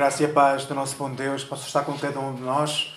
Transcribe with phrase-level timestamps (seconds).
[0.00, 2.94] Graça e a paz do nosso bom Deus possa estar com cada um de nós.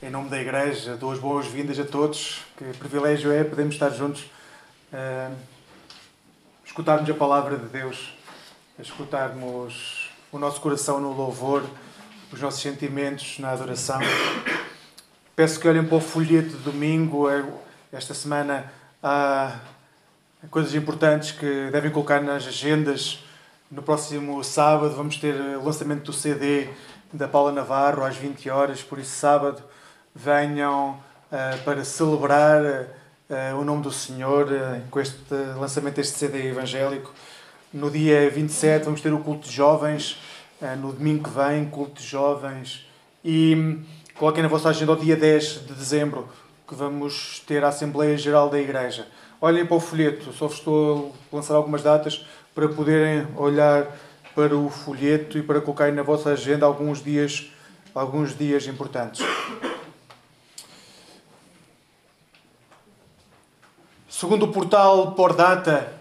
[0.00, 2.44] Em nome da Igreja, duas boas-vindas a todos.
[2.56, 4.30] Que privilégio é podermos estar juntos,
[4.92, 5.34] uh,
[6.64, 8.14] escutarmos a palavra de Deus,
[8.78, 11.64] escutarmos o nosso coração no louvor,
[12.32, 13.98] os nossos sentimentos na adoração.
[15.34, 17.28] Peço que olhem para o folheto de domingo.
[17.92, 18.72] Esta semana
[19.02, 19.56] há
[20.48, 23.25] coisas importantes que devem colocar nas agendas.
[23.68, 26.68] No próximo sábado vamos ter o lançamento do CD
[27.12, 29.60] da Paula Navarro às 20 horas, por isso sábado
[30.14, 36.46] venham uh, para celebrar uh, o nome do Senhor uh, com este lançamento deste CD
[36.50, 37.12] evangélico.
[37.74, 40.16] No dia 27 vamos ter o culto de jovens,
[40.78, 42.86] no domingo que vem, culto de jovens.
[43.24, 43.80] E
[44.14, 46.28] coloquem na vossa agenda o dia 10 de dezembro,
[46.68, 49.08] que vamos ter a Assembleia Geral da Igreja.
[49.40, 52.24] Olhem para o folheto, só vos estou a lançar algumas datas
[52.56, 53.86] para poderem olhar
[54.34, 57.52] para o folheto e para colocarem na vossa agenda alguns dias,
[57.94, 59.22] alguns dias importantes.
[64.08, 65.92] Segundo o portal Pordata,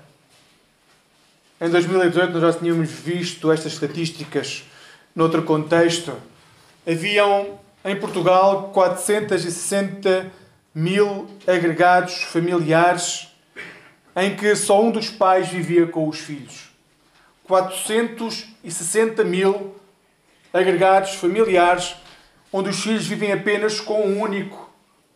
[1.59, 4.63] em 2018 nós já tínhamos visto estas estatísticas
[5.13, 6.13] noutro contexto.
[6.87, 10.31] Haviam em Portugal 460
[10.73, 13.34] mil agregados familiares
[14.15, 16.69] em que só um dos pais vivia com os filhos.
[17.43, 19.75] 460 mil
[20.53, 21.95] agregados familiares
[22.51, 24.69] onde os filhos vivem apenas com um único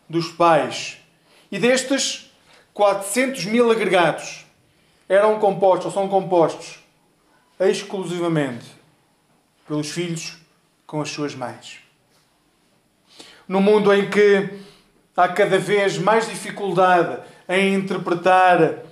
[0.10, 0.98] dos pais.
[1.52, 2.30] E destes
[2.74, 4.46] 400 mil agregados
[5.08, 6.80] eram compostos ou são compostos
[7.60, 8.66] exclusivamente
[9.68, 10.38] pelos filhos
[10.86, 11.80] com as suas mães.
[13.48, 14.60] No mundo em que
[15.16, 18.84] há cada vez mais dificuldade em interpretar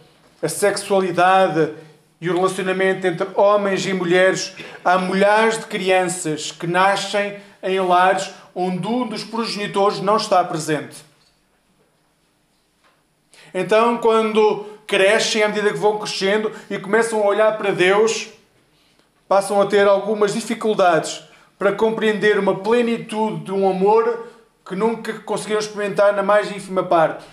[0.41, 1.73] a sexualidade
[2.19, 4.53] e o relacionamento entre homens e mulheres.
[4.83, 11.05] Há milhares de crianças que nascem em lares onde um dos progenitores não está presente.
[13.53, 18.29] Então, quando crescem, à medida que vão crescendo e começam a olhar para Deus,
[19.27, 21.23] passam a ter algumas dificuldades
[21.57, 24.27] para compreender uma plenitude de um amor
[24.65, 27.25] que nunca conseguiram experimentar na mais ínfima parte,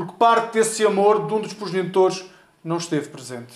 [0.00, 2.24] porque parte desse amor de um dos progenitores
[2.64, 3.52] não esteve presente.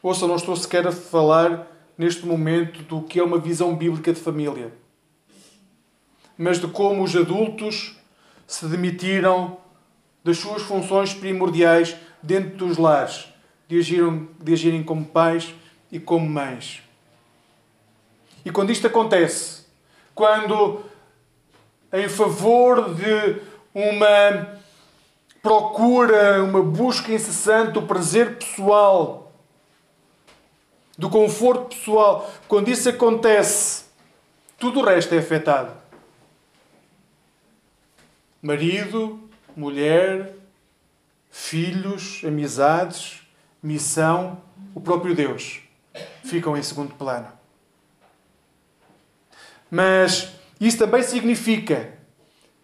[0.00, 4.20] Ouça, não estou sequer a falar neste momento do que é uma visão bíblica de
[4.20, 4.72] família,
[6.36, 7.96] mas de como os adultos
[8.46, 9.56] se demitiram
[10.22, 13.26] das suas funções primordiais dentro dos lares,
[13.66, 15.52] de agirem, de agirem como pais
[15.90, 16.84] e como mães.
[18.44, 19.64] E quando isto acontece,
[20.14, 20.84] quando
[21.92, 23.40] em favor de
[23.74, 24.58] uma
[25.42, 29.32] procura, uma busca incessante do prazer pessoal,
[30.96, 33.84] do conforto pessoal, quando isso acontece,
[34.58, 35.72] tudo o resto é afetado.
[38.42, 40.34] Marido, mulher,
[41.30, 43.22] filhos, amizades,
[43.62, 44.40] missão,
[44.74, 45.60] o próprio Deus
[46.24, 47.28] ficam em segundo plano.
[49.70, 51.92] Mas isso também significa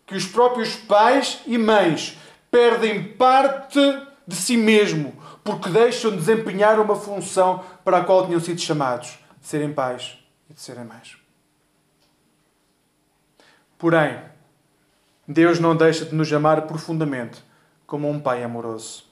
[0.06, 2.19] que os próprios pais e mães
[2.50, 3.81] perdem parte
[4.27, 5.12] de si mesmo
[5.43, 10.19] porque deixam de desempenhar uma função para a qual tinham sido chamados, de serem pais
[10.49, 11.19] e de serem mães.
[13.77, 14.19] Porém,
[15.28, 17.44] Deus não deixa de nos amar profundamente
[17.87, 19.05] como um pai amoroso.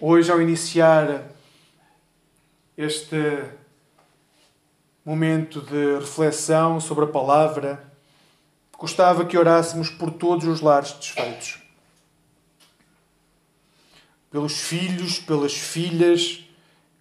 [0.00, 1.22] Hoje, ao iniciar
[2.76, 3.44] este
[5.04, 7.92] momento de reflexão sobre a palavra,
[8.78, 11.58] gostava que orássemos por todos os lares desfeitos.
[14.30, 16.44] Pelos filhos, pelas filhas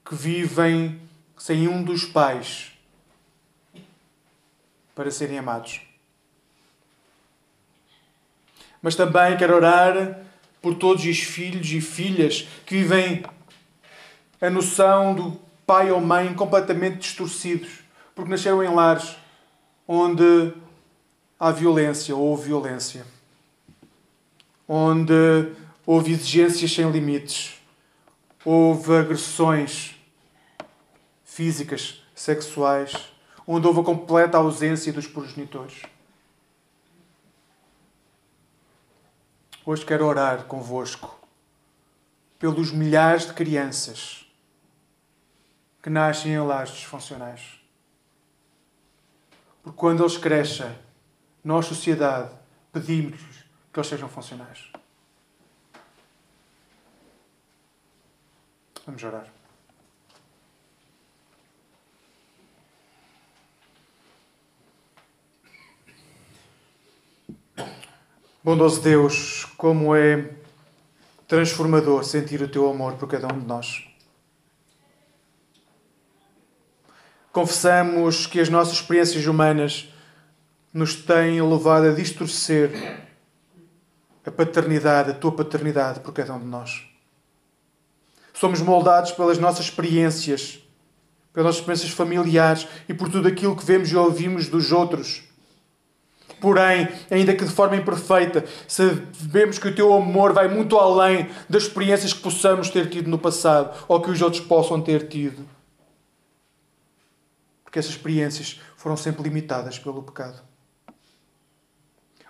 [0.05, 0.99] que vivem
[1.37, 2.71] sem um dos pais
[4.93, 5.81] para serem amados.
[8.81, 10.19] Mas também quero orar
[10.61, 13.23] por todos os filhos e filhas que vivem
[14.41, 17.82] a noção do pai ou mãe completamente distorcidos
[18.15, 19.15] porque nasceram em lares
[19.87, 20.53] onde
[21.39, 23.05] há violência ou houve violência,
[24.67, 25.51] onde
[25.85, 27.61] houve exigências sem limites,
[28.45, 29.95] houve agressões
[31.23, 32.93] físicas, sexuais,
[33.47, 35.81] onde houve a completa ausência dos progenitores.
[39.65, 41.19] Hoje quero orar convosco
[42.37, 44.25] pelos milhares de crianças
[45.81, 47.62] que nascem em lares disfuncionais.
[49.63, 50.77] Porque quando eles crescem,
[51.43, 52.29] nós, sociedade,
[52.71, 54.69] pedimos-lhes que eles sejam funcionais.
[58.85, 59.27] Vamos orar.
[68.43, 70.29] Bondoso Deus, como é
[71.25, 73.92] transformador sentir o teu amor por cada um de nós.
[77.33, 79.91] Confessamos que as nossas experiências humanas
[80.71, 82.69] nos têm levado a distorcer
[84.23, 86.83] a paternidade, a tua paternidade por cada um de nós.
[88.35, 90.59] Somos moldados pelas nossas experiências,
[91.33, 95.23] pelas experiências familiares e por tudo aquilo que vemos e ouvimos dos outros.
[96.39, 101.63] Porém, ainda que de forma imperfeita, sabemos que o teu amor vai muito além das
[101.63, 105.52] experiências que possamos ter tido no passado ou que os outros possam ter tido.
[107.73, 110.39] Porque essas experiências foram sempre limitadas pelo pecado.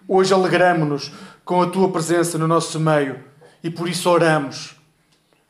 [0.08, 1.12] Hoje alegramos-nos
[1.44, 3.22] com a tua presença no nosso meio
[3.62, 4.78] e por isso oramos.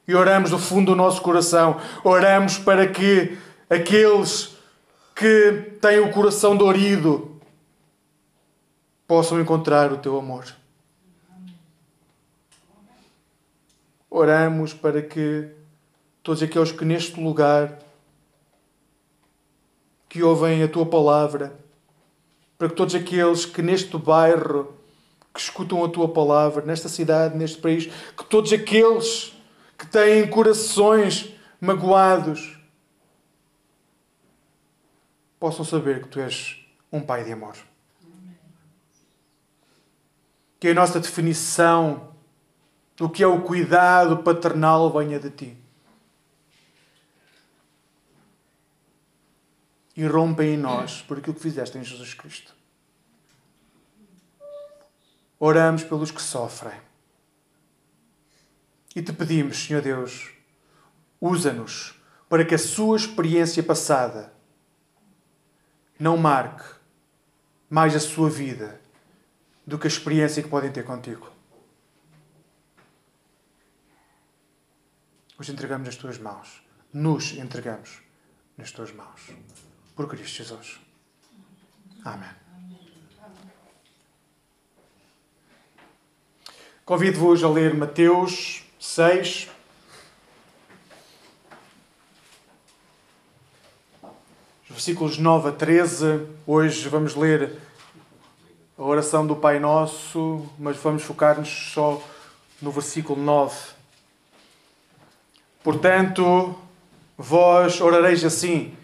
[0.07, 1.79] E oramos do fundo do nosso coração.
[2.03, 3.37] Oramos para que
[3.69, 4.57] aqueles
[5.15, 7.39] que têm o coração dorido
[9.07, 10.45] possam encontrar o teu amor.
[14.09, 15.49] Oramos para que
[16.23, 17.77] todos aqueles que neste lugar
[20.13, 21.59] que ouvem a tua palavra,
[22.55, 24.71] para que todos aqueles que neste bairro
[25.33, 29.35] que escutam a tua palavra, nesta cidade, neste país, que todos aqueles
[29.75, 32.59] que têm corações magoados
[35.39, 37.55] possam saber que tu és um pai de amor
[40.59, 42.09] que a nossa definição
[42.95, 45.62] do que é o cuidado paternal venha de ti.
[50.01, 52.53] Rompa em nós por aquilo que fizeste em Jesus Cristo.
[55.39, 56.79] Oramos pelos que sofrem.
[58.95, 60.31] E te pedimos, Senhor Deus,
[61.19, 61.99] usa-nos
[62.29, 64.33] para que a sua experiência passada
[65.99, 66.63] não marque
[67.69, 68.79] mais a sua vida
[69.65, 71.31] do que a experiência que podem ter contigo.
[75.37, 76.63] Os entregamos nas tuas mãos.
[76.93, 78.01] Nos entregamos
[78.57, 79.31] nas tuas mãos.
[79.95, 80.79] Por Cristo Jesus.
[82.03, 82.29] Amém.
[86.83, 89.49] Convido-vos a ler Mateus 6.
[94.67, 96.27] Versículos 9 a 13.
[96.47, 97.59] Hoje vamos ler
[98.75, 102.03] a oração do Pai Nosso, mas vamos focar-nos só
[102.59, 103.55] no versículo 9.
[105.63, 106.55] Portanto,
[107.15, 108.75] vós orareis assim: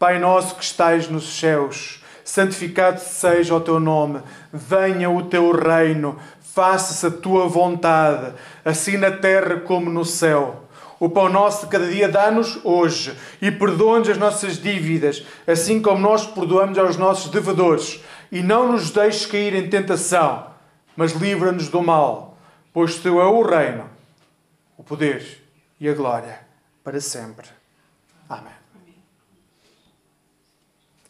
[0.00, 6.18] Pai Nosso que estais nos céus, santificado seja o teu nome, venha o teu reino,
[6.40, 8.32] faça-se a tua vontade,
[8.64, 10.64] assim na terra como no céu.
[10.98, 16.00] O pão nosso de cada dia dá-nos hoje e perdoa-nos as nossas dívidas, assim como
[16.00, 18.02] nós perdoamos aos nossos devedores
[18.32, 20.46] e não nos deixes cair em tentação,
[20.96, 22.38] mas livra-nos do mal,
[22.72, 23.84] pois teu é o reino,
[24.78, 25.42] o poder
[25.78, 26.40] e a glória
[26.82, 27.46] para sempre.
[28.26, 28.60] Amém.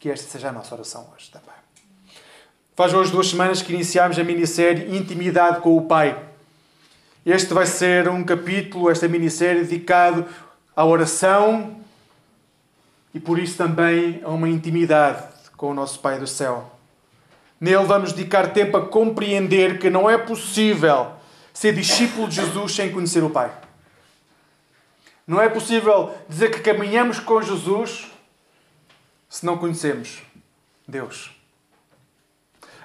[0.01, 1.53] Que esta seja a nossa oração hoje também.
[2.75, 6.19] Faz hoje duas semanas que iniciámos a minissérie Intimidade com o Pai.
[7.23, 10.25] Este vai ser um capítulo, esta minissérie, dedicado
[10.75, 11.77] à oração
[13.13, 15.23] e por isso também a uma intimidade
[15.55, 16.71] com o nosso Pai do céu.
[17.59, 21.11] Nele vamos dedicar tempo a compreender que não é possível
[21.53, 23.51] ser discípulo de Jesus sem conhecer o Pai.
[25.27, 28.10] Não é possível dizer que caminhamos com Jesus
[29.31, 30.21] se não conhecemos
[30.85, 31.31] Deus.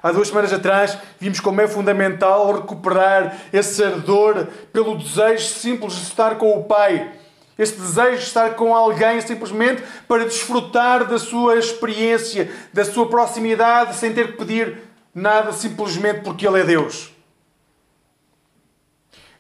[0.03, 6.03] Há duas semanas atrás vimos como é fundamental recuperar esse ardor pelo desejo simples de
[6.03, 7.13] estar com o Pai
[7.59, 13.97] esse desejo de estar com alguém simplesmente para desfrutar da sua experiência, da sua proximidade,
[13.97, 14.79] sem ter que pedir
[15.15, 17.11] nada, simplesmente porque Ele é Deus.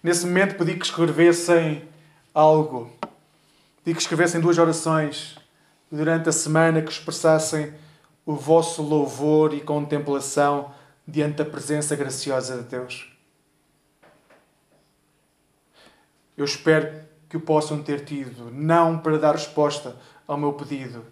[0.02, 1.86] Nesse momento pedi que escrevessem
[2.32, 2.90] algo.
[3.84, 5.36] Pedi que escrevessem duas orações
[5.90, 7.72] durante a semana que expressassem
[8.24, 10.72] o vosso louvor e contemplação
[11.06, 13.12] diante da presença graciosa de Deus.
[16.36, 21.04] Eu espero que o possam ter tido, não para dar resposta ao meu pedido,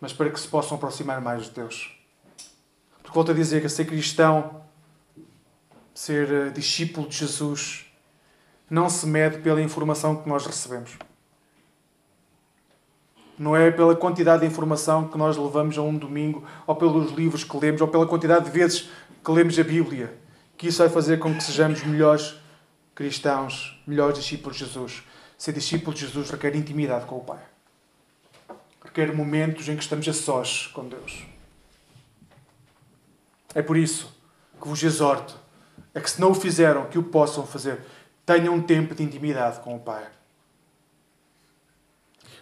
[0.00, 1.98] mas para que se possam aproximar mais de Deus.
[3.02, 4.62] Porque volto a dizer que ser cristão,
[5.94, 7.86] ser eh, discípulo de Jesus,
[8.68, 10.96] não se mede pela informação que nós recebemos.
[13.38, 17.42] Não é pela quantidade de informação que nós levamos a um domingo, ou pelos livros
[17.44, 18.88] que lemos, ou pela quantidade de vezes
[19.24, 20.16] que lemos a Bíblia,
[20.56, 22.36] que isso vai fazer com que sejamos melhores
[22.94, 25.02] cristãos, melhores discípulos de Jesus.
[25.36, 27.42] Ser discípulo de Jesus requer intimidade com o Pai.
[28.84, 31.24] Requer momentos em que estamos a sós com Deus.
[33.54, 34.14] É por isso
[34.60, 35.44] que vos exorto
[35.94, 37.80] é que se não o fizeram, que o possam fazer.
[38.26, 40.04] Tenham um tempo de intimidade com o Pai.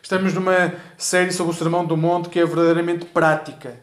[0.02, 3.78] Estamos numa série sobre o Sermão do Monte que é verdadeiramente prática.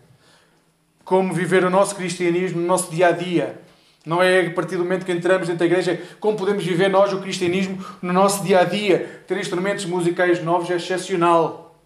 [1.05, 3.61] Como viver o nosso cristianismo no nosso dia a dia.
[4.05, 7.13] Não é a partir do momento que entramos dentro da igreja, como podemos viver nós
[7.13, 9.23] o cristianismo no nosso dia a dia.
[9.25, 11.79] Ter instrumentos musicais novos é excepcional.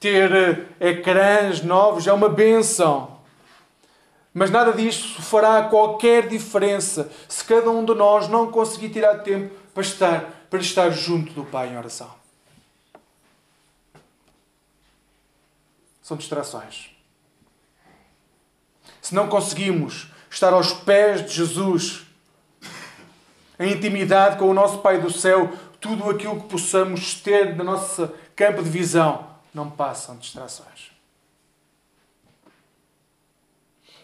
[0.00, 0.32] Ter
[0.80, 3.18] eh, ecrãs novos é uma benção.
[4.32, 9.54] Mas nada disso fará qualquer diferença se cada um de nós não conseguir tirar tempo
[9.74, 12.23] para estar, para estar junto do Pai em oração.
[16.04, 16.90] São distrações.
[19.00, 22.02] Se não conseguimos estar aos pés de Jesus,
[23.58, 28.12] em intimidade com o nosso Pai do céu, tudo aquilo que possamos ter na nossa
[28.36, 30.90] campo de visão, não passam distrações.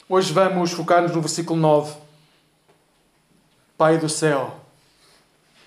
[0.09, 1.95] Hoje vamos focar-nos no versículo 9.
[3.76, 4.59] Pai do céu,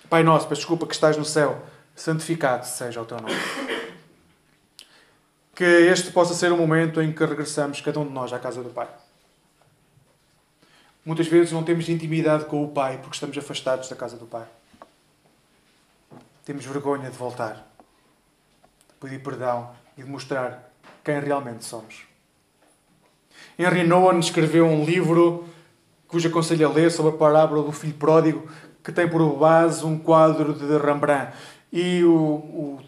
[0.10, 1.63] Pai nosso, peço desculpa que estás no céu,
[1.96, 3.83] santificado seja o teu nome.
[5.56, 8.64] Que este possa ser o momento em que regressamos, cada um de nós, à casa
[8.64, 8.88] do Pai.
[11.06, 14.46] Muitas vezes não temos intimidade com o Pai porque estamos afastados da casa do Pai.
[16.46, 20.72] Temos vergonha de voltar, de pedir perdão e de mostrar
[21.04, 22.06] quem realmente somos.
[23.58, 25.48] Henry Nouwen escreveu um livro
[26.08, 28.48] cujo aconselho a ler sobre a parábola do filho pródigo,
[28.84, 31.34] que tem por base um quadro de Rembrandt.
[31.72, 32.80] E o, o,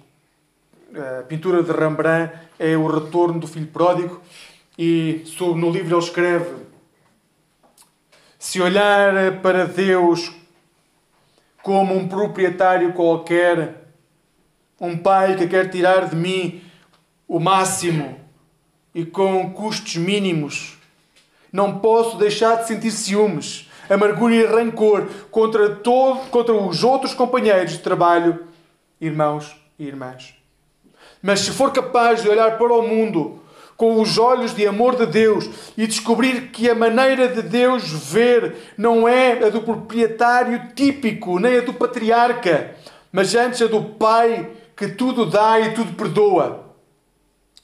[0.98, 4.22] a pintura de Rembrandt é o retorno do filho pródigo.
[4.78, 6.56] E no livro ele escreve:
[8.38, 10.32] Se olhar para Deus
[11.62, 13.86] como um proprietário qualquer,
[14.80, 16.62] um pai que quer tirar de mim
[17.28, 18.20] o máximo
[18.94, 20.78] e com custos mínimos.
[21.52, 27.72] Não posso deixar de sentir ciúmes, amargura e rancor contra, todo, contra os outros companheiros
[27.72, 28.46] de trabalho,
[29.00, 30.45] irmãos e irmãs.
[31.26, 33.42] Mas se for capaz de olhar para o mundo
[33.76, 38.56] com os olhos de amor de Deus e descobrir que a maneira de Deus ver
[38.78, 42.76] não é a do proprietário típico, nem a do patriarca,
[43.12, 46.76] mas antes a do Pai que tudo dá e tudo perdoa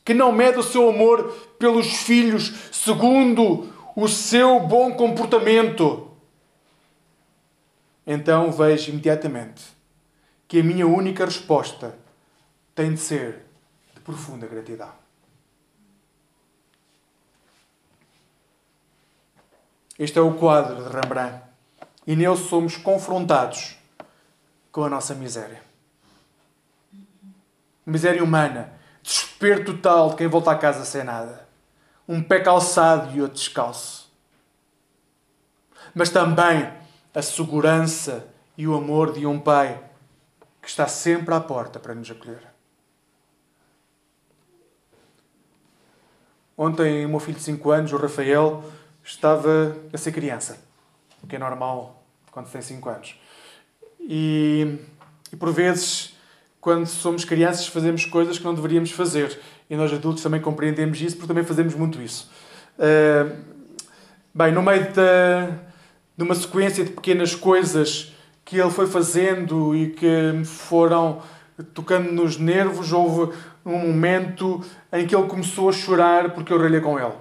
[0.03, 6.07] que não mede o seu amor pelos filhos segundo o seu bom comportamento.
[8.07, 9.61] Então vejo imediatamente
[10.47, 11.95] que a minha única resposta
[12.73, 13.50] tem de ser
[14.01, 14.91] de profunda gratidão.
[19.99, 21.43] Este é o quadro de Rembrandt
[22.07, 23.77] e nele somos confrontados
[24.71, 25.61] com a nossa miséria.
[27.85, 31.47] Miséria humana Desespero total de quem volta a casa sem nada.
[32.07, 34.11] Um pé calçado e outro descalço.
[35.93, 36.71] Mas também
[37.13, 38.27] a segurança
[38.57, 39.83] e o amor de um pai
[40.61, 42.50] que está sempre à porta para nos acolher.
[46.63, 48.63] Ontem, o meu filho de 5 anos, o Rafael,
[49.03, 50.59] estava a ser criança,
[51.23, 53.19] o que é normal quando tem 5 anos.
[53.99, 54.77] E,
[55.33, 56.15] e por vezes
[56.59, 59.39] quando somos crianças, fazemos coisas que não deveríamos fazer.
[59.71, 62.29] E nós adultos também compreendemos isso, porque também fazemos muito isso.
[62.77, 63.35] Uh,
[64.31, 64.83] bem, no meio
[66.15, 68.13] de, uma sequência de pequenas coisas
[68.45, 71.23] que ele foi fazendo e que foram
[71.73, 76.81] tocando nos nervos, houve um momento em que ele começou a chorar porque eu ralhei
[76.81, 77.13] com ele.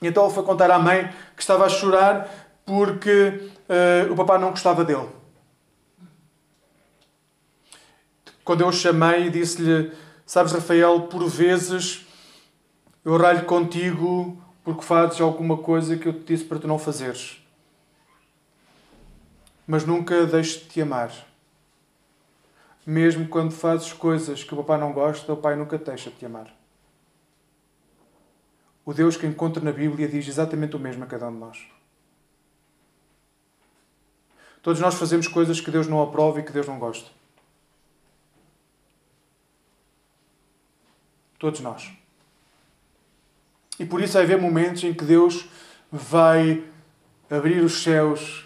[0.00, 2.28] E então ele foi contar à mãe que estava a chorar
[2.64, 5.08] porque uh, o papá não gostava dele.
[8.44, 9.92] Quando eu o chamei, disse-lhe:
[10.26, 12.04] Sabes, Rafael, por vezes
[13.04, 17.40] eu ralho contigo porque fazes alguma coisa que eu te disse para tu não fazeres.
[19.66, 21.12] Mas nunca deixo de te amar.
[22.84, 26.26] Mesmo quando fazes coisas que o papai não gosta, o pai nunca deixa de te
[26.26, 26.52] amar.
[28.84, 31.66] O Deus que encontro na Bíblia diz exatamente o mesmo a cada um de nós.
[34.60, 37.08] Todos nós fazemos coisas que Deus não aprova e que Deus não gosta.
[41.38, 41.90] Todos nós.
[43.78, 45.46] E por isso vai haver momentos em que Deus
[45.90, 46.64] vai
[47.30, 48.44] abrir os céus,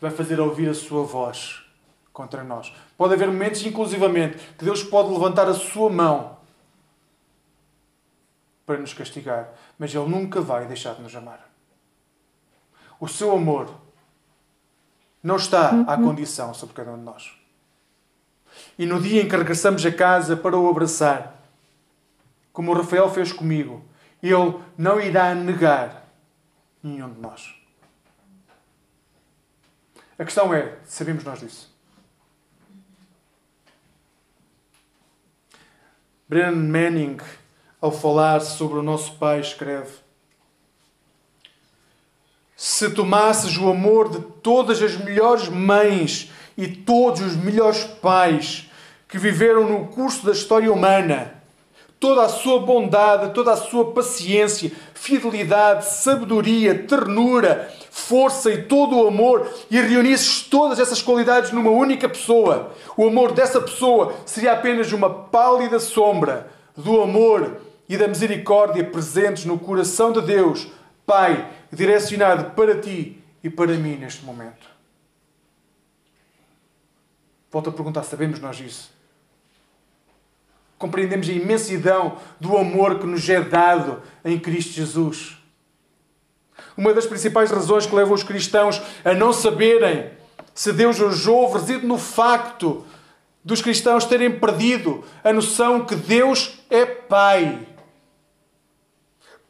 [0.00, 1.61] vai fazer ouvir a sua voz
[2.12, 2.72] contra nós.
[2.96, 6.36] Pode haver momentos, inclusivamente, que Deus pode levantar a sua mão
[8.66, 11.48] para nos castigar, mas Ele nunca vai deixar de nos amar.
[13.00, 13.74] O seu amor
[15.22, 16.04] não está à uhum.
[16.04, 17.32] condição sobre cada um de nós.
[18.78, 21.40] E no dia em que regressamos a casa para o abraçar,
[22.52, 23.82] como o Rafael fez comigo,
[24.22, 26.06] Ele não irá negar
[26.82, 27.54] nenhum de nós.
[30.18, 31.71] A questão é: sabemos nós disso?
[36.32, 37.18] Brennan Manning,
[37.78, 39.90] ao falar sobre o nosso Pai, escreve:
[42.56, 48.70] Se tomasses o amor de todas as melhores mães e todos os melhores pais
[49.06, 51.41] que viveram no curso da história humana,
[52.02, 59.06] toda a sua bondade, toda a sua paciência, fidelidade, sabedoria, ternura, força e todo o
[59.06, 64.90] amor e reunisses todas essas qualidades numa única pessoa, o amor dessa pessoa seria apenas
[64.90, 70.66] uma pálida sombra do amor e da misericórdia presentes no coração de Deus,
[71.06, 74.66] Pai, direcionado para ti e para mim neste momento.
[77.48, 79.01] Volto a perguntar: sabemos nós isso?
[80.82, 85.36] Compreendemos a imensidão do amor que nos é dado em Cristo Jesus.
[86.76, 90.10] Uma das principais razões que levam os cristãos a não saberem
[90.52, 92.84] se Deus os ouve reside no facto
[93.44, 97.60] dos cristãos terem perdido a noção que Deus é Pai.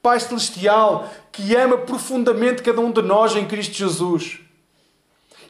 [0.02, 4.38] Pai Celestial que ama profundamente cada um de nós em Cristo Jesus.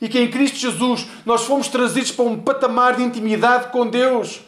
[0.00, 4.42] E que em Cristo Jesus nós fomos trazidos para um patamar de intimidade com Deus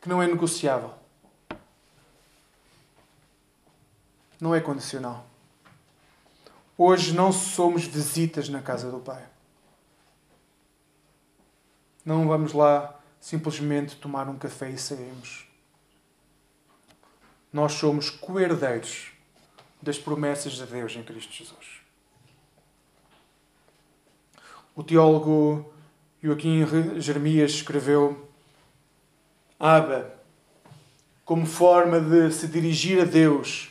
[0.00, 0.94] que não é negociável.
[4.40, 5.26] Não é condicional.
[6.76, 9.26] Hoje não somos visitas na casa do Pai.
[12.04, 15.46] Não vamos lá simplesmente tomar um café e saímos.
[17.52, 19.12] Nós somos coerdeiros
[19.82, 21.80] das promessas de Deus em Cristo Jesus.
[24.74, 25.72] O teólogo
[26.22, 26.64] Joaquim
[27.00, 28.27] Jeremias escreveu
[29.58, 30.14] Abba,
[31.24, 33.70] como forma de se dirigir a Deus,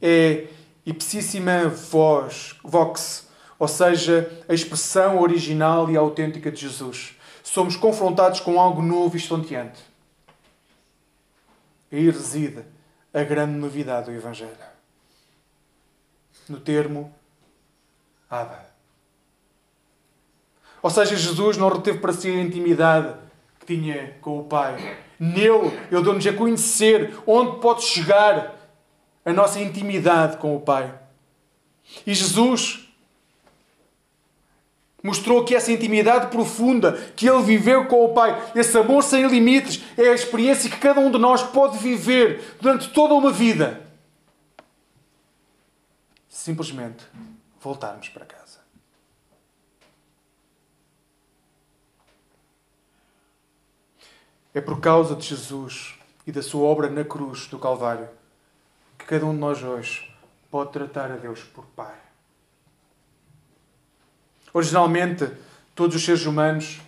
[0.00, 0.48] é
[0.84, 7.14] ipsissima voz, vox, ou seja, a expressão original e autêntica de Jesus.
[7.42, 9.80] Somos confrontados com algo novo e estonteante.
[11.92, 12.64] Aí reside
[13.12, 14.56] a grande novidade do Evangelho.
[16.48, 17.14] No termo
[18.28, 18.66] Abba.
[20.82, 23.16] Ou seja, Jesus não reteve para si a intimidade
[23.60, 28.54] que tinha com o Pai Nele, Ele deu-nos a conhecer onde pode chegar
[29.24, 30.94] a nossa intimidade com o Pai.
[32.06, 32.86] E Jesus
[35.02, 39.82] mostrou que essa intimidade profunda que Ele viveu com o Pai, esse amor sem limites,
[39.96, 43.82] é a experiência que cada um de nós pode viver durante toda uma vida.
[46.28, 47.04] Simplesmente
[47.60, 48.65] voltarmos para casa.
[54.56, 58.08] É por causa de Jesus e da sua obra na cruz do Calvário
[58.98, 60.10] que cada um de nós hoje
[60.50, 61.94] pode tratar a Deus por Pai.
[64.54, 65.30] Originalmente,
[65.74, 66.80] todos os seres humanos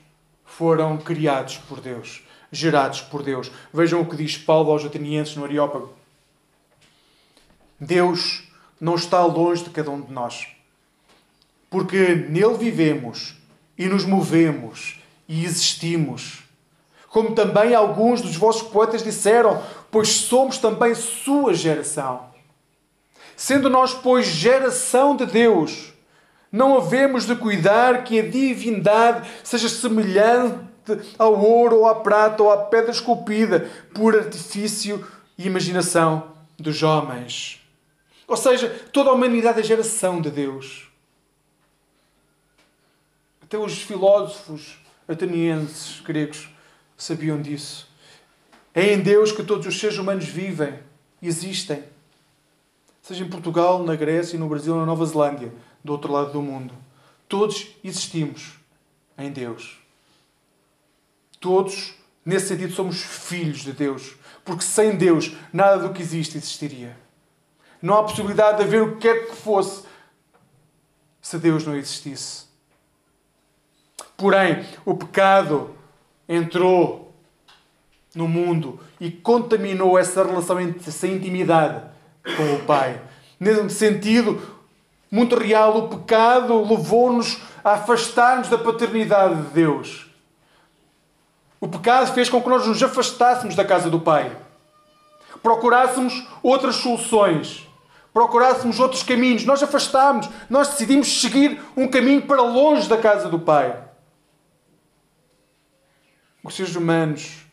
[0.47, 3.53] foram criados por Deus, gerados por Deus.
[3.71, 5.93] Vejam o que diz Paulo aos atenienses no Areópago.
[7.79, 8.49] Deus
[8.81, 10.49] não está longe de cada um de nós,
[11.69, 13.37] porque nele vivemos
[13.77, 16.48] e nos movemos e existimos
[17.09, 22.29] como também alguns dos vossos poetas disseram, pois somos também sua geração.
[23.37, 25.93] Sendo nós, pois, geração de Deus,
[26.51, 30.59] não havemos de cuidar que a divindade seja semelhante
[31.19, 37.61] ao ouro, ou à prata, ou à pedra esculpida por artifício e imaginação dos homens.
[38.27, 40.91] Ou seja, toda a humanidade é geração de Deus.
[43.43, 46.49] Até os filósofos atenienses gregos
[46.99, 47.89] sabiam disso.
[48.75, 50.79] É em Deus que todos os seres humanos vivem,
[51.23, 51.85] existem.
[53.01, 56.75] Seja em Portugal, na Grécia, no Brasil, na Nova Zelândia, do outro lado do mundo.
[57.29, 58.59] Todos existimos
[59.17, 59.79] em Deus.
[61.41, 64.17] Todos, nesse sentido, somos filhos de Deus.
[64.45, 66.97] Porque sem Deus, nada do que existe existiria.
[67.81, 69.87] Não há possibilidade de haver o que quer que fosse
[71.23, 72.47] se Deus não existisse.
[74.17, 75.78] Porém, o pecado
[76.29, 77.13] entrou
[78.15, 81.83] no mundo e contaminou essa relação, essa intimidade
[82.37, 83.01] com o Pai.
[83.39, 84.41] Nesse sentido,
[85.11, 90.07] muito real, o pecado levou-nos a afastar-nos da paternidade de Deus.
[91.61, 94.31] O pecado fez com que nós nos afastássemos da casa do Pai.
[95.43, 97.67] Procurássemos outras soluções.
[98.13, 99.45] Procurássemos outros caminhos.
[99.45, 100.29] Nós afastámos.
[100.49, 103.88] Nós decidimos seguir um caminho para longe da casa do Pai.
[106.49, 107.45] Os seres humanos,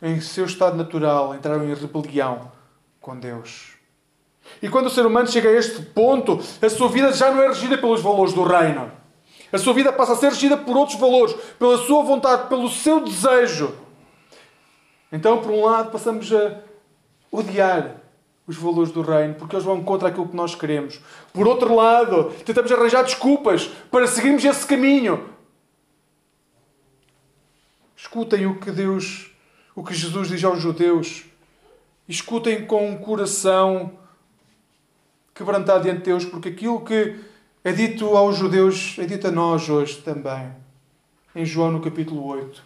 [0.00, 2.50] em seu estado natural, entraram em rebelião
[3.02, 3.74] com Deus.
[4.62, 7.48] E quando o ser humano chega a este ponto, a sua vida já não é
[7.48, 8.90] regida pelos valores do reino.
[9.52, 13.04] A sua vida passa a ser regida por outros valores, pela sua vontade, pelo seu
[13.04, 13.74] desejo.
[15.12, 16.62] Então, por um lado, passamos a
[17.30, 17.96] odiar
[18.46, 20.98] os valores do reino, porque eles vão contra aquilo que nós queremos.
[21.30, 25.36] Por outro lado, tentamos arranjar desculpas para seguirmos esse caminho.
[27.98, 29.28] Escutem o que Deus,
[29.74, 31.24] o que Jesus diz aos judeus.
[32.08, 33.98] Escutem com um coração
[35.34, 37.18] quebrantado diante de Deus, porque aquilo que
[37.64, 40.54] é dito aos judeus é dito a nós hoje também.
[41.34, 42.62] Em João no capítulo 8.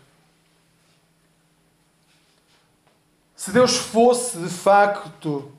[3.35, 5.51] Se Deus fosse de facto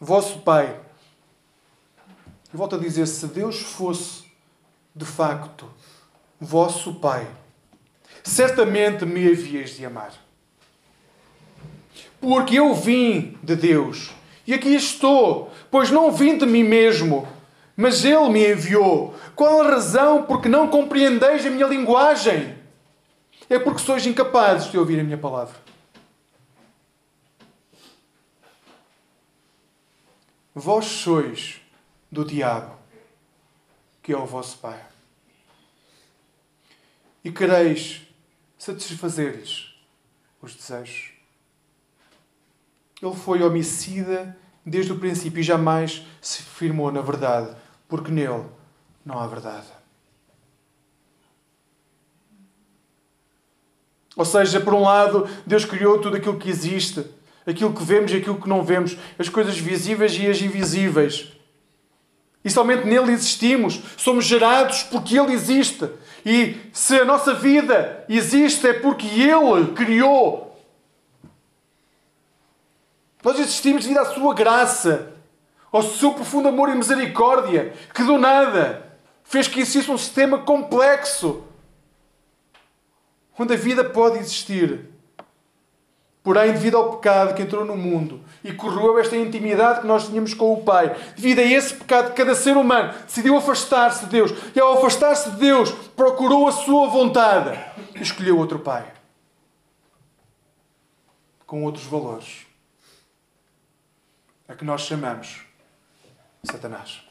[0.00, 0.80] vosso Pai,
[2.52, 4.24] volto a dizer, se Deus fosse
[4.92, 5.70] de facto
[6.40, 7.30] vosso Pai,
[8.24, 10.12] certamente me havias de amar.
[12.18, 14.10] Porque eu vim de Deus
[14.46, 17.28] e aqui estou, pois não vim de mim mesmo,
[17.76, 19.14] mas Ele me enviou.
[19.36, 22.56] Qual a razão porque não compreendeis a minha linguagem?
[23.48, 25.62] É porque sois incapazes de ouvir a minha palavra.
[30.54, 31.60] Vós sois
[32.10, 32.74] do diabo,
[34.02, 34.80] que é o vosso pai.
[37.24, 38.03] E quereis
[38.64, 39.74] satisfazer-lhes
[40.40, 41.12] os desejos.
[43.02, 47.54] Ele foi homicida desde o princípio e jamais se firmou na verdade,
[47.88, 48.44] porque nele
[49.04, 49.66] não há verdade.
[54.16, 57.04] Ou seja, por um lado, Deus criou tudo aquilo que existe
[57.46, 61.32] aquilo que vemos e aquilo que não vemos, as coisas visíveis e as invisíveis.
[62.44, 65.88] E somente nele existimos, somos gerados porque ele existe.
[66.24, 70.58] E se a nossa vida existe é porque ele criou.
[73.22, 75.12] Nós existimos devido à sua graça,
[75.72, 78.84] ao seu profundo amor e misericórdia, que do nada
[79.24, 81.44] fez que existisse um sistema complexo
[83.38, 84.93] onde a vida pode existir
[86.24, 90.32] Porém, devido ao pecado que entrou no mundo e corroeu esta intimidade que nós tínhamos
[90.32, 94.32] com o Pai, devido a esse pecado, cada ser humano decidiu afastar-se de Deus.
[94.56, 97.62] E ao afastar-se de Deus, procurou a sua vontade
[97.94, 98.90] e escolheu outro Pai.
[101.46, 102.46] Com outros valores.
[104.48, 105.44] A que nós chamamos
[106.42, 107.03] Satanás.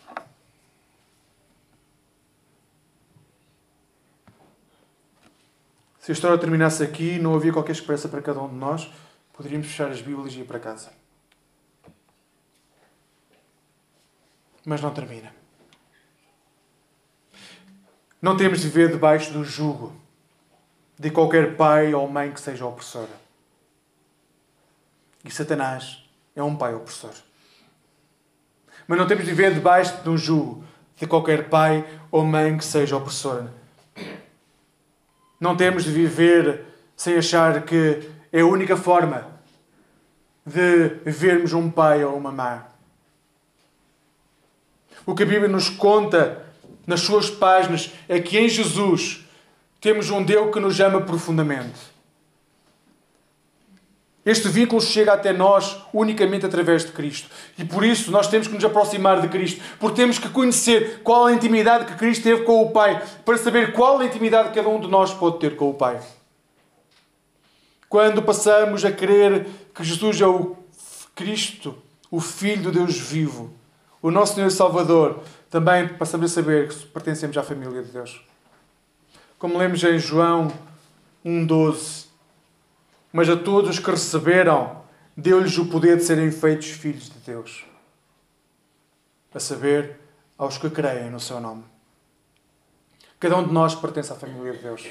[6.04, 8.92] Se a história terminasse aqui, não havia qualquer esperança para cada um de nós,
[9.32, 10.92] poderíamos fechar as Bíblias e ir para casa.
[14.66, 15.34] Mas não termina.
[18.22, 19.96] Não temos de viver debaixo do jugo
[21.00, 23.24] de qualquer pai ou mãe que seja opressora.
[25.24, 26.04] E Satanás
[26.36, 27.14] é um pai opressor.
[28.86, 30.66] Mas não temos de viver debaixo de um jugo
[30.98, 33.63] de qualquer pai ou mãe que seja opressora
[35.44, 36.64] não temos de viver
[36.96, 39.28] sem achar que é a única forma
[40.46, 42.62] de vermos um pai ou uma mãe.
[45.06, 46.46] O que a Bíblia nos conta
[46.88, 49.26] nas suas páginas é que em Jesus
[49.82, 51.93] temos um Deus que nos ama profundamente.
[54.26, 57.30] Este vínculo chega até nós unicamente através de Cristo.
[57.58, 61.26] E por isso nós temos que nos aproximar de Cristo, porque temos que conhecer qual
[61.26, 64.70] a intimidade que Cristo teve com o Pai, para saber qual a intimidade que cada
[64.70, 66.00] um de nós pode ter com o Pai.
[67.90, 70.56] Quando passamos a crer que Jesus é o
[71.14, 71.76] Cristo,
[72.10, 73.54] o Filho do Deus vivo,
[74.02, 78.22] o nosso Senhor e Salvador, também passamos a saber que pertencemos à família de Deus.
[79.38, 80.48] Como lemos em João
[81.26, 82.13] 1,12
[83.14, 84.84] mas a todos os que receberam,
[85.16, 87.64] deu-lhes o poder de serem feitos filhos de Deus.
[89.32, 90.00] A saber,
[90.36, 91.64] aos que creem no seu nome.
[93.20, 94.88] Cada um de nós pertence à família de Deus.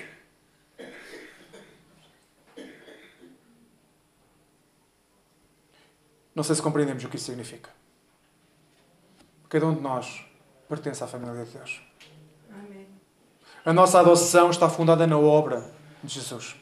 [6.35, 7.71] Não sei se compreendemos o que isso significa.
[9.49, 10.25] Cada um de nós
[10.69, 11.83] pertence à família de Deus.
[12.51, 12.87] Amém.
[13.65, 15.71] A nossa adoção está fundada na obra
[16.03, 16.62] de Jesus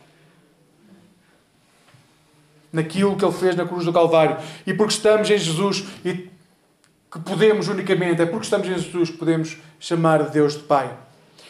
[2.73, 4.37] naquilo que Ele fez na cruz do Calvário.
[4.67, 6.31] E porque estamos em Jesus e
[7.11, 10.97] que podemos unicamente, é porque estamos em Jesus que podemos chamar de Deus de Pai.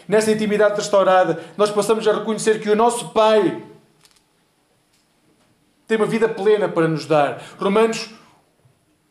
[0.09, 3.62] Nessa intimidade restaurada, nós passamos a reconhecer que o nosso Pai
[5.87, 7.42] tem uma vida plena para nos dar.
[7.59, 8.11] Romanos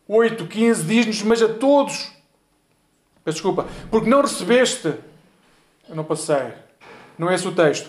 [0.07, 2.11] 8, 15 diz-nos: Mas a todos,
[3.23, 4.95] peço desculpa, porque não recebeste,
[5.87, 6.53] eu não passei,
[7.17, 7.87] não é esse o texto,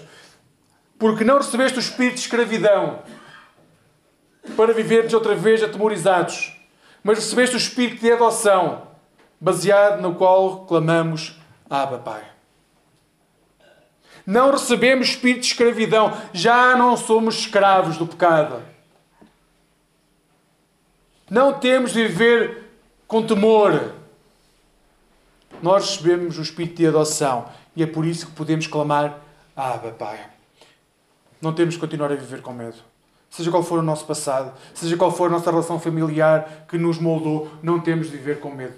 [0.98, 3.02] porque não recebeste o espírito de escravidão
[4.57, 6.57] para viverdes outra vez atemorizados,
[7.03, 8.88] mas recebeste o espírito de adoção,
[9.40, 12.24] baseado no qual clamamos Abba, Pai.
[14.26, 18.62] Não recebemos espírito de escravidão, já não somos escravos do pecado.
[21.29, 22.64] Não temos de viver
[23.07, 23.94] com temor.
[25.62, 29.20] Nós recebemos o espírito de adoção e é por isso que podemos clamar
[29.57, 30.29] Abba, Pai.
[31.40, 32.89] Não temos de continuar a viver com medo.
[33.31, 36.99] Seja qual for o nosso passado, seja qual for a nossa relação familiar que nos
[36.99, 38.75] moldou, não temos de viver com medo.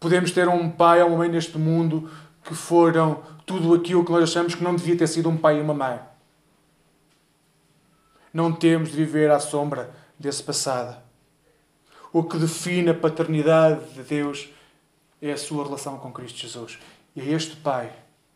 [0.00, 2.10] Podemos ter um pai ou uma mãe neste mundo
[2.42, 5.62] que foram tudo aquilo que nós achamos que não devia ter sido um pai e
[5.62, 6.00] uma mãe.
[8.32, 11.00] Não temos de viver à sombra desse passado.
[12.12, 14.48] O que define a paternidade de Deus
[15.22, 16.78] é a sua relação com Cristo Jesus.
[17.16, 17.92] E é este Pai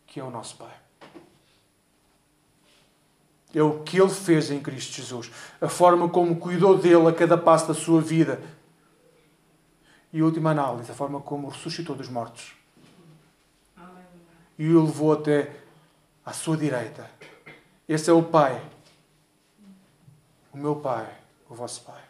[0.07, 0.78] que é o nosso Pai.
[3.53, 5.31] É o que Ele fez em Cristo Jesus.
[5.59, 8.41] A forma como cuidou dele a cada passo da sua vida
[10.11, 12.53] e, última análise, a forma como ressuscitou dos mortos.
[14.57, 15.55] E o levou até
[16.25, 17.09] à sua direita.
[17.87, 18.61] Esse é o Pai.
[20.51, 21.07] O meu Pai,
[21.49, 22.01] o vosso Pai.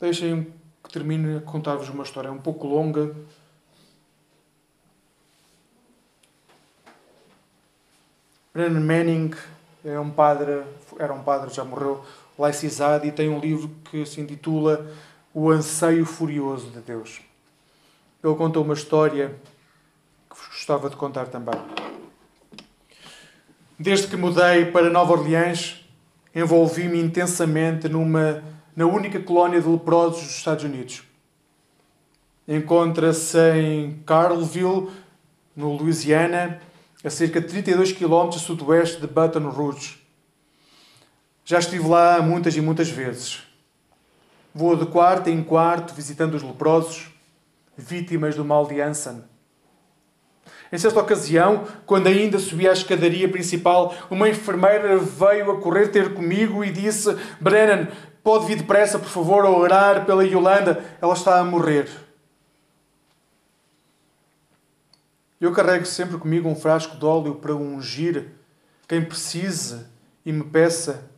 [0.00, 3.14] Deixem que termine a contar-vos uma história um pouco longa.
[8.56, 9.34] Brennan Manning
[9.84, 10.62] é um padre,
[10.98, 12.02] era um padre, já morreu,
[12.38, 14.90] laicizado e tem um livro que se intitula
[15.34, 17.20] O Anseio Furioso de Deus.
[18.24, 19.36] Ele contou uma história
[20.30, 21.60] que gostava de contar também.
[23.78, 25.86] Desde que mudei para Nova Orleans,
[26.34, 28.42] envolvi-me intensamente numa,
[28.74, 31.02] na única colónia de leprosos dos Estados Unidos.
[32.48, 34.88] Encontra-se em Carlville,
[35.54, 36.58] no Louisiana,
[37.06, 39.96] a cerca de 32 km a sudoeste de Baton Rouge.
[41.44, 43.44] Já estive lá muitas e muitas vezes.
[44.52, 47.06] Vou de quarto em quarto visitando os leprosos,
[47.76, 49.22] vítimas do mal de Ansan.
[50.72, 56.12] Em certa ocasião, quando ainda subia a escadaria principal, uma enfermeira veio a correr ter
[56.12, 57.86] comigo e disse: Brennan,
[58.20, 61.88] pode vir depressa, por favor, a orar pela Yolanda, ela está a morrer.
[65.40, 68.28] Eu carrego sempre comigo um frasco de óleo para ungir
[68.88, 69.86] quem precise
[70.24, 71.10] e me peça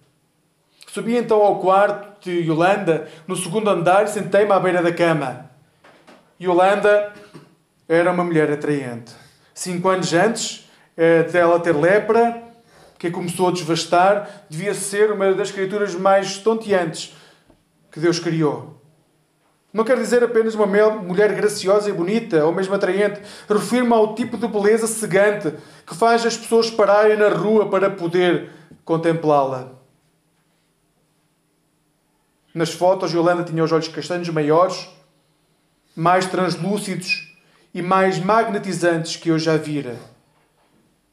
[0.88, 5.50] Subi então ao quarto de Yolanda, no segundo andar, e sentei-me à beira da cama.
[6.40, 7.12] Yolanda
[7.87, 9.12] era uma mulher atraente.
[9.52, 12.42] Cinco anos antes eh, dela ter lepra,
[12.98, 17.14] que começou a desvastar, devia ser uma das criaturas mais estonteantes
[17.92, 18.78] que Deus criou.
[19.72, 23.20] Não quer dizer apenas uma mulher graciosa e bonita, ou mesmo atraente.
[23.48, 25.52] Refiro-me ao tipo de beleza cegante
[25.87, 28.50] que faz as pessoas pararem na rua para poder
[28.85, 29.72] contemplá-la.
[32.54, 34.88] Nas fotos, Yolanda tinha os olhos castanhos maiores,
[35.94, 37.37] mais translúcidos
[37.74, 39.96] e mais magnetizantes que eu já vira.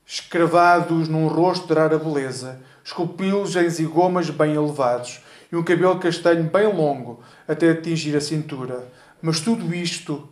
[0.05, 5.24] Escravados num rosto de rara beleza, esculpi-los em zigomas bem elevados
[5.55, 8.91] e um cabelo castanho bem longo até atingir a cintura.
[9.21, 10.27] Mas tudo isto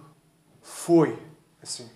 [0.62, 1.18] foi
[1.62, 1.90] assim.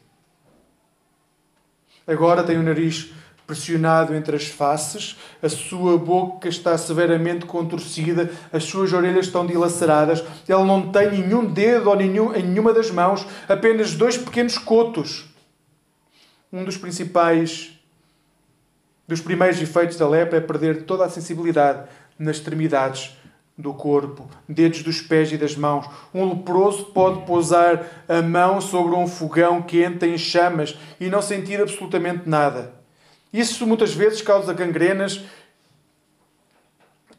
[2.07, 3.11] Agora tem o nariz
[3.45, 10.23] pressionado entre as faces, a sua boca está severamente contorcida, as suas orelhas estão dilaceradas,
[10.47, 15.25] ele não tem nenhum dedo ou nenhum, em nenhuma das mãos, apenas dois pequenos cotos.
[16.51, 17.76] Um dos principais,
[19.07, 21.87] dos primeiros efeitos da lepra é perder toda a sensibilidade
[22.19, 23.15] nas extremidades
[23.57, 25.87] do corpo, dedos dos pés e das mãos.
[26.13, 31.59] Um leproso pode pousar a mão sobre um fogão quente em chamas e não sentir
[31.59, 32.73] absolutamente nada.
[33.33, 35.23] Isso muitas vezes causa gangrenas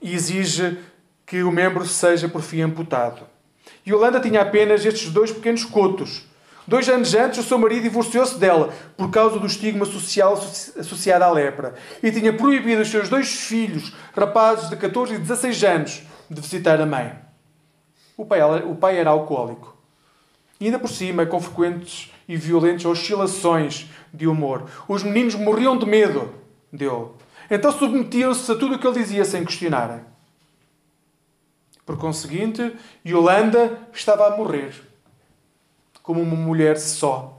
[0.00, 0.78] e exige
[1.26, 3.26] que o membro seja por fim amputado.
[3.86, 6.27] Holanda tinha apenas estes dois pequenos cotos.
[6.68, 11.30] Dois anos antes, o seu marido divorciou-se dela por causa do estigma social associado à
[11.30, 16.38] lepra e tinha proibido os seus dois filhos, rapazes de 14 e 16 anos, de
[16.42, 17.18] visitar a mãe.
[18.18, 19.74] O pai, o pai era alcoólico.
[20.60, 24.68] E ainda por cima, com frequentes e violentas oscilações de humor.
[24.86, 26.34] Os meninos morriam de medo
[26.70, 27.06] dele.
[27.50, 30.02] Então submetiam-se a tudo o que ele dizia sem questionarem.
[31.86, 32.76] Por conseguinte,
[33.06, 34.87] Yolanda estava a morrer
[36.08, 37.38] como uma mulher só,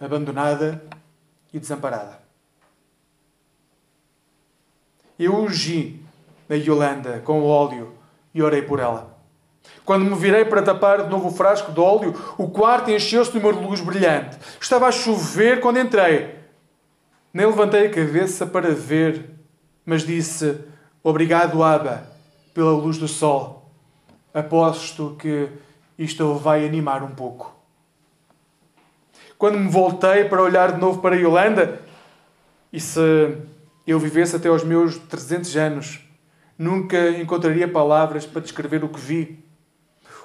[0.00, 0.82] abandonada
[1.52, 2.18] e desamparada.
[5.18, 6.02] Eu ungi
[6.48, 7.92] a Yolanda com óleo
[8.32, 9.14] e orei por ela.
[9.84, 13.36] Quando me virei para tapar de novo o frasco de óleo, o quarto encheu-se de
[13.36, 14.38] uma luz brilhante.
[14.58, 16.38] Estava a chover quando entrei.
[17.30, 19.34] Nem levantei a cabeça para ver
[19.84, 20.60] mas disse:
[21.02, 22.06] Obrigado, Abba,
[22.54, 23.70] pela luz do sol.
[24.32, 25.50] Aposto que
[25.98, 27.54] isto vai animar um pouco.
[29.38, 31.82] Quando me voltei para olhar de novo para a Yolanda,
[32.72, 33.00] e se
[33.86, 36.00] eu vivesse até aos meus 300 anos,
[36.58, 39.44] nunca encontraria palavras para descrever o que vi.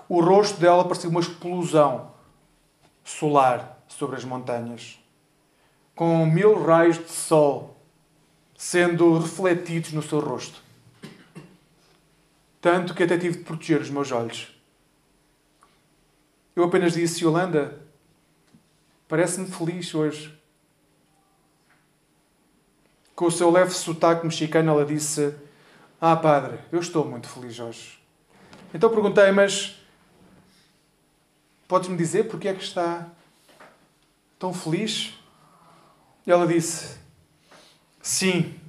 [0.08, 2.12] O rosto dela parecia uma explosão
[3.04, 5.00] solar sobre as montanhas,
[5.96, 7.76] com mil raios de sol
[8.60, 10.62] sendo refletidos no seu rosto.
[12.60, 14.59] Tanto que até tive de proteger os meus olhos.
[16.60, 17.80] Eu apenas disse, Yolanda,
[19.08, 20.38] parece-me feliz hoje.
[23.16, 25.34] Com o seu leve sotaque mexicano, ela disse:
[26.02, 27.98] Ah, padre, eu estou muito feliz hoje.
[28.74, 29.82] Então perguntei, mas
[31.66, 33.08] podes-me dizer porque é que está
[34.38, 35.18] tão feliz?
[36.28, 36.98] E ela disse:
[38.02, 38.60] Sim,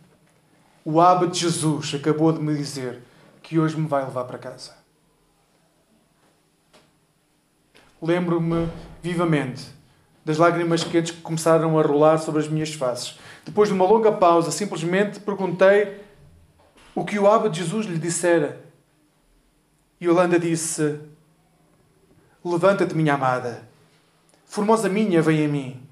[0.84, 3.02] o Abba de Jesus acabou de me dizer
[3.42, 4.79] que hoje me vai levar para casa.
[8.00, 8.68] Lembro-me
[9.02, 9.80] vivamente
[10.24, 13.18] das lágrimas quentes que começaram a rolar sobre as minhas faces.
[13.44, 16.00] Depois de uma longa pausa, simplesmente perguntei
[16.94, 18.60] o que o Abba de Jesus lhe dissera.
[20.00, 20.98] E Yolanda disse:
[22.44, 23.68] Levanta-te, minha amada.
[24.46, 25.82] Formosa minha, vem a mim.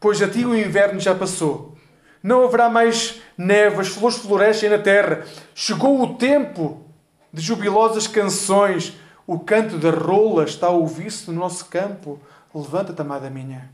[0.00, 1.76] Pois a ti o inverno já passou.
[2.22, 5.24] Não haverá mais neve, as flores florescem na terra.
[5.54, 6.84] Chegou o tempo
[7.32, 8.94] de jubilosas canções.
[9.26, 12.20] O canto da rola está a ouvir-se no nosso campo.
[12.54, 13.70] Levanta-te, amada minha.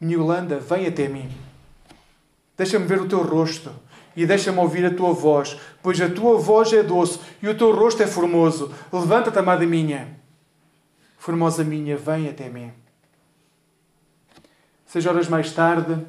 [0.00, 1.30] Minha Yolanda, vem até mim.
[2.56, 3.72] Deixa-me ver o teu rosto
[4.16, 7.72] e deixa-me ouvir a tua voz, pois a tua voz é doce e o teu
[7.74, 8.74] rosto é formoso.
[8.92, 10.18] Levanta-te, amada minha.
[11.16, 12.72] Formosa minha, vem até mim.
[14.86, 16.04] Seis horas mais tarde,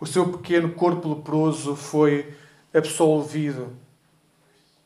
[0.00, 2.34] o seu pequeno corpo leproso foi
[2.72, 3.83] absolvido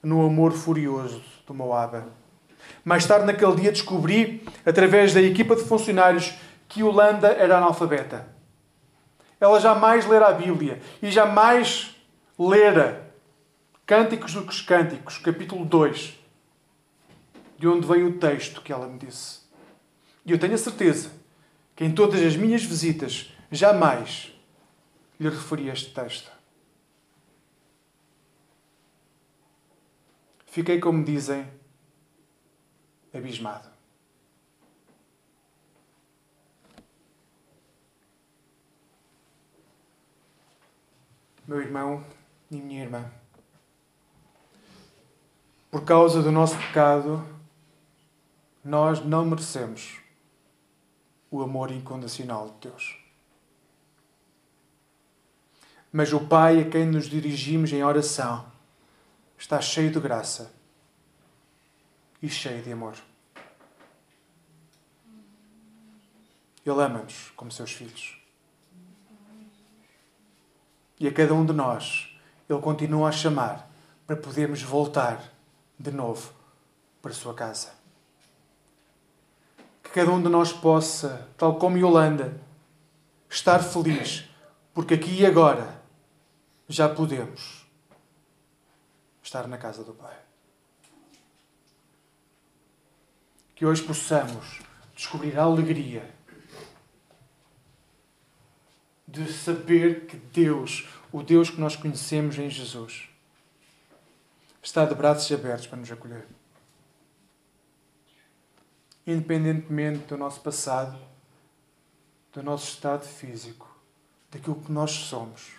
[0.03, 2.03] no amor furioso do Moab.
[2.85, 6.35] Mais tarde, naquele dia, descobri, através da equipa de funcionários,
[6.69, 8.29] que Yolanda era analfabeta.
[9.41, 11.95] Ela jamais lera a Bíblia e jamais
[12.39, 13.09] lera
[13.87, 16.19] Cânticos dos Cânticos, capítulo 2,
[17.59, 19.41] de onde vem o texto que ela me disse.
[20.27, 21.11] E eu tenho a certeza
[21.75, 24.33] que em todas as minhas visitas jamais
[25.19, 26.38] lhe referi este texto.
[30.59, 31.49] Fiquei, como dizem,
[33.15, 33.69] abismado.
[41.47, 42.05] Meu irmão
[42.51, 43.09] e minha irmã,
[45.71, 47.25] por causa do nosso pecado,
[48.65, 50.01] nós não merecemos
[51.31, 52.99] o amor incondicional de Deus.
[55.93, 58.58] Mas o Pai a quem nos dirigimos em oração
[59.39, 60.53] está cheio de graça
[62.21, 62.95] e cheio de amor.
[66.67, 68.21] Ele ama-nos como seus filhos.
[71.01, 72.19] E a cada um de nós,
[72.51, 73.71] Ele continua a chamar
[74.07, 75.33] para podermos voltar
[75.79, 76.33] de novo
[77.01, 77.73] para a sua casa.
[79.83, 82.39] Que cada um de nós possa, tal como Yolanda,
[83.31, 84.29] estar feliz,
[84.75, 85.81] porque aqui e agora
[86.69, 87.58] já podemos
[89.29, 90.17] estar na casa do Pai.
[93.55, 94.61] Que hoje possamos
[94.97, 96.09] descobrir a alegria
[99.07, 103.09] de saber que Deus, o Deus que nós conhecemos em Jesus,
[104.63, 106.27] está de braços abertos para nos acolher.
[109.07, 110.99] Independentemente do nosso passado,
[112.33, 113.69] do nosso estado físico,
[114.31, 115.58] daquilo que nós somos.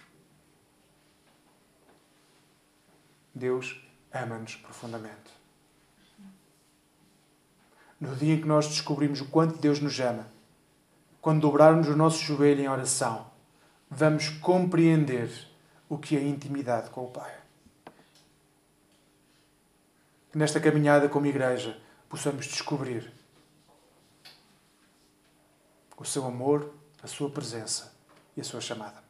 [3.33, 5.31] Deus ama-nos profundamente.
[7.99, 10.25] No dia em que nós descobrimos o quanto Deus nos ama,
[11.21, 13.29] quando dobrarmos o nosso joelho em oração,
[13.89, 15.29] vamos compreender
[15.89, 17.35] o que é intimidade com o Pai.
[20.31, 23.11] Que nesta caminhada como igreja possamos descobrir
[25.97, 26.73] o seu amor,
[27.03, 27.93] a sua presença
[28.37, 29.03] e a sua chamada.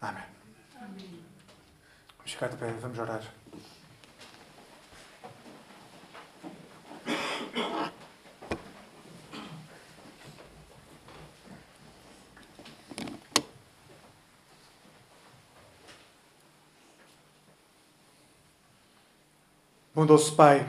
[0.00, 0.33] Amém.
[2.24, 3.22] Vamos ficar de pé, vamos orar.
[19.94, 20.66] Bondoso Pai,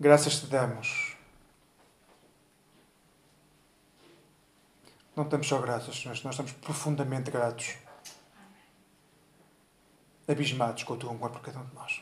[0.00, 1.11] Graças te damos.
[5.14, 7.74] Não estamos só graças, Senhor, nós estamos profundamente gratos.
[10.26, 12.00] Abismados com o teu amor por cada um de nós.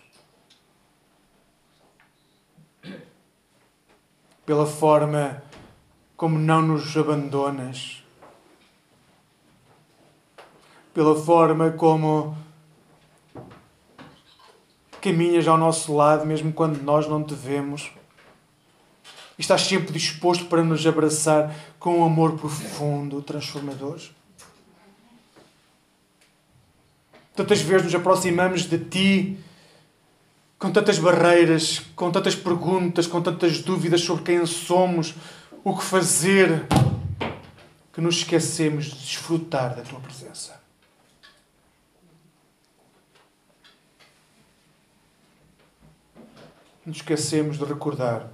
[4.47, 5.43] Pela forma
[6.17, 8.05] como não nos abandonas.
[10.95, 12.37] Pela forma como
[15.01, 17.91] caminhas ao nosso lado, mesmo quando nós não te vemos.
[19.41, 23.99] Estás sempre disposto para nos abraçar com um amor profundo, transformador.
[27.35, 29.39] Tantas vezes nos aproximamos de ti
[30.59, 35.15] com tantas barreiras, com tantas perguntas, com tantas dúvidas sobre quem somos,
[35.65, 36.67] o que fazer,
[37.95, 40.61] que nos esquecemos de desfrutar da tua presença.
[46.85, 48.31] Nos esquecemos de recordar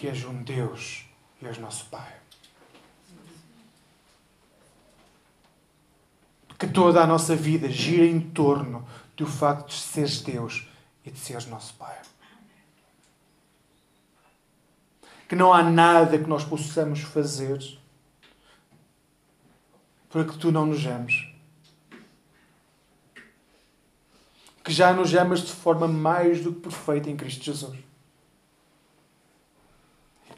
[0.00, 1.04] que és um Deus
[1.42, 2.10] e és nosso Pai.
[6.58, 10.66] Que toda a nossa vida gira em torno do facto de seres Deus
[11.04, 12.00] e de seres nosso Pai.
[15.28, 17.62] Que não há nada que nós possamos fazer
[20.08, 21.28] para que tu não nos ames.
[24.64, 27.89] Que já nos amas de forma mais do que perfeita em Cristo Jesus.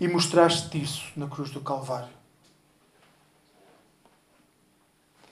[0.00, 2.22] E mostraste isso na cruz do Calvário.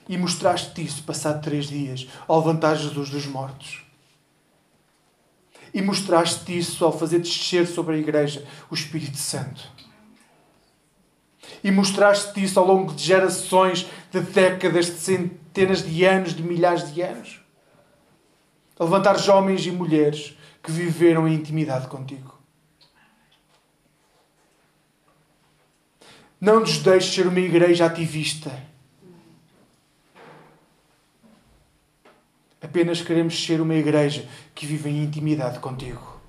[0.07, 3.83] E mostraste isso passado três dias ao levantar Jesus dos mortos.
[5.73, 9.61] E mostraste isso ao fazer descer sobre a igreja o Espírito Santo.
[11.63, 16.93] E mostraste isso ao longo de gerações, de décadas, de centenas de anos, de milhares
[16.93, 17.39] de anos.
[18.77, 22.40] A levantar homens e mulheres que viveram em intimidade contigo.
[26.41, 28.51] Não nos deixes ser uma igreja ativista.
[32.59, 36.19] Apenas queremos ser uma igreja que vive em intimidade contigo.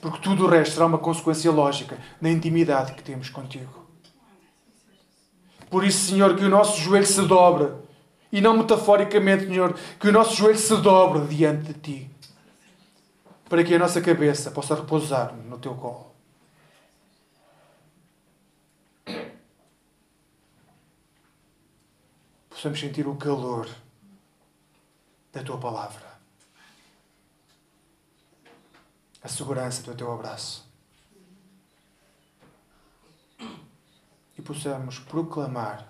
[0.00, 3.84] Porque tudo o resto será uma consequência lógica da intimidade que temos contigo.
[5.68, 7.72] Por isso, Senhor, que o nosso joelho se dobre.
[8.30, 12.10] E não metaforicamente, Senhor, que o nosso joelho se dobre diante de Ti.
[13.48, 16.07] Para que a nossa cabeça possa repousar no Teu colo.
[22.58, 23.72] Possamos sentir o calor
[25.32, 26.18] da Tua palavra.
[29.22, 30.68] A segurança do Teu abraço.
[34.36, 35.88] E possamos proclamar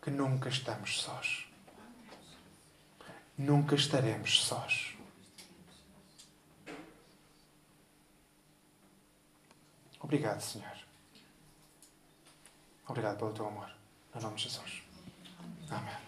[0.00, 1.48] que nunca estamos sós.
[3.36, 4.96] Nunca estaremos sós.
[9.98, 10.78] Obrigado, Senhor.
[12.86, 13.68] Obrigado pelo teu amor.
[14.14, 14.87] Em nome de Jesus.
[15.70, 16.07] Amém.